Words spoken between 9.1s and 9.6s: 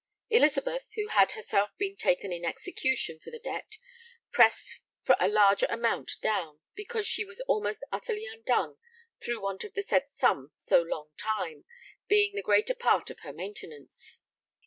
through